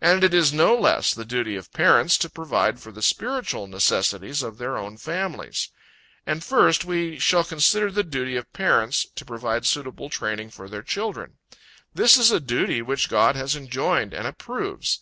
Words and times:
And 0.00 0.22
it 0.22 0.32
is 0.32 0.52
no 0.52 0.76
less 0.76 1.12
the 1.12 1.24
duty 1.24 1.56
of 1.56 1.72
parents 1.72 2.16
to 2.18 2.30
provide 2.30 2.78
for 2.78 2.92
the 2.92 3.02
spiritual 3.02 3.66
necessities 3.66 4.44
of 4.44 4.58
their 4.58 4.78
own 4.78 4.96
families. 4.96 5.70
And 6.24 6.44
first 6.44 6.84
we 6.84 7.18
shall 7.18 7.42
consider 7.42 7.90
the 7.90 8.04
duty 8.04 8.36
of 8.36 8.52
parents, 8.52 9.06
to 9.16 9.24
provide 9.24 9.66
suitable 9.66 10.08
training 10.08 10.50
for 10.50 10.68
their 10.68 10.84
children. 10.84 11.38
This 11.92 12.16
is 12.16 12.30
a 12.30 12.38
duty 12.38 12.80
which 12.80 13.08
God 13.08 13.34
has 13.34 13.56
enjoined 13.56 14.14
and 14.14 14.28
approves. 14.28 15.00